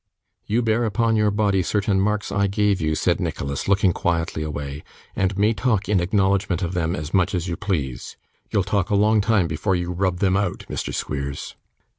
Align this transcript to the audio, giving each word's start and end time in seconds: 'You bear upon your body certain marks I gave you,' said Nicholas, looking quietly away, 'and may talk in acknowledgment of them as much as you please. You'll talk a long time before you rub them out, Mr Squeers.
'You 0.47 0.63
bear 0.63 0.83
upon 0.83 1.15
your 1.15 1.29
body 1.29 1.61
certain 1.61 2.01
marks 2.01 2.31
I 2.31 2.47
gave 2.47 2.81
you,' 2.81 2.95
said 2.95 3.19
Nicholas, 3.19 3.67
looking 3.67 3.93
quietly 3.93 4.41
away, 4.41 4.83
'and 5.15 5.37
may 5.37 5.53
talk 5.53 5.87
in 5.87 5.99
acknowledgment 5.99 6.63
of 6.63 6.73
them 6.73 6.95
as 6.95 7.13
much 7.13 7.35
as 7.35 7.47
you 7.47 7.55
please. 7.55 8.17
You'll 8.49 8.63
talk 8.63 8.89
a 8.89 8.95
long 8.95 9.21
time 9.21 9.45
before 9.45 9.75
you 9.75 9.91
rub 9.91 10.17
them 10.17 10.35
out, 10.35 10.65
Mr 10.67 10.91
Squeers. 10.91 11.55